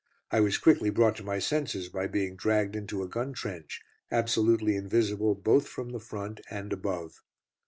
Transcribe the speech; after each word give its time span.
I 0.31 0.39
was 0.39 0.57
quickly 0.57 0.89
brought 0.89 1.15
to 1.17 1.23
my 1.23 1.37
senses 1.37 1.87
by 1.87 2.07
being 2.07 2.35
dragged 2.35 2.75
into 2.75 3.03
a 3.03 3.07
gun 3.07 3.33
trench, 3.33 3.83
absolutely 4.11 4.75
invisible 4.75 5.35
both 5.35 5.67
from 5.67 5.89
the 5.91 5.99
front 5.99 6.41
and 6.49 6.73
above. 6.73 7.21